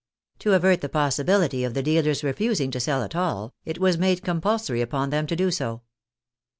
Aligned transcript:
To 0.39 0.53
avert 0.53 0.81
the 0.81 0.89
possibility 0.89 1.63
of 1.63 1.75
the 1.75 1.83
dealers 1.83 2.23
refusing 2.23 2.71
to 2.71 2.79
sell 2.79 3.03
at 3.03 3.15
all, 3.15 3.53
it 3.65 3.77
was 3.77 3.99
made 3.99 4.23
compulsory 4.23 4.81
upon 4.81 5.11
them 5.11 5.27
to 5.27 5.35
do 5.35 5.51
so. 5.51 5.83